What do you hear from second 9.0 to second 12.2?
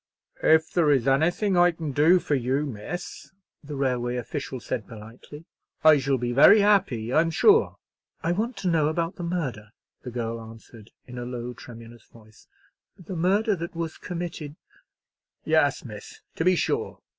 the murder," the girl answered, in a low, tremulous